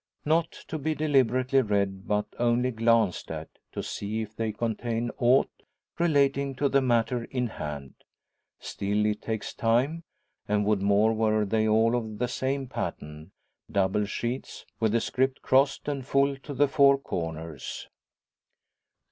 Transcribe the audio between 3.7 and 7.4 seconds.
to see if they contain aught relating to the matter